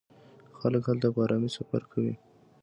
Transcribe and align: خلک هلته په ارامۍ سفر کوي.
خلک 0.59 0.83
هلته 0.89 1.07
په 1.13 1.19
ارامۍ 1.25 1.49
سفر 1.57 1.81
کوي. 1.91 2.13